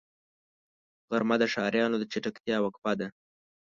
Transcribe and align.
غرمه 1.09 1.35
د 1.39 1.43
ښاريانو 1.53 1.95
د 1.99 2.03
چټکتیا 2.11 2.57
وقفه 2.61 2.91
ده 2.99 3.07